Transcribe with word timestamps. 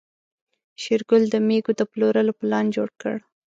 شېرګل 0.81 1.23
د 1.29 1.35
مېږو 1.47 1.71
د 1.77 1.81
پلورلو 1.91 2.33
پلان 2.39 2.65
جوړ 2.75 2.89
کړ. 3.01 3.15